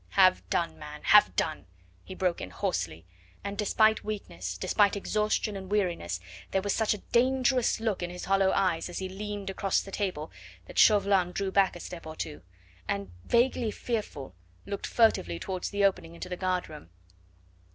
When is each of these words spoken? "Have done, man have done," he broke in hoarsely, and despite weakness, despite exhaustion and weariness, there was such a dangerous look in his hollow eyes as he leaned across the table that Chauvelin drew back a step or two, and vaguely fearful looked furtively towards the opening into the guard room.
"Have 0.17 0.41
done, 0.49 0.79
man 0.79 1.03
have 1.03 1.35
done," 1.35 1.67
he 2.03 2.15
broke 2.15 2.41
in 2.41 2.49
hoarsely, 2.49 3.05
and 3.43 3.55
despite 3.55 4.03
weakness, 4.03 4.57
despite 4.57 4.95
exhaustion 4.95 5.55
and 5.55 5.69
weariness, 5.69 6.19
there 6.49 6.61
was 6.63 6.73
such 6.73 6.95
a 6.95 7.03
dangerous 7.11 7.79
look 7.79 8.01
in 8.01 8.09
his 8.09 8.25
hollow 8.25 8.51
eyes 8.55 8.89
as 8.89 8.97
he 8.97 9.07
leaned 9.07 9.51
across 9.51 9.79
the 9.79 9.91
table 9.91 10.31
that 10.65 10.79
Chauvelin 10.79 11.33
drew 11.33 11.51
back 11.51 11.75
a 11.75 11.79
step 11.79 12.07
or 12.07 12.15
two, 12.15 12.41
and 12.87 13.11
vaguely 13.25 13.69
fearful 13.69 14.33
looked 14.65 14.87
furtively 14.87 15.37
towards 15.37 15.69
the 15.69 15.85
opening 15.85 16.15
into 16.15 16.29
the 16.29 16.35
guard 16.35 16.67
room. 16.67 16.89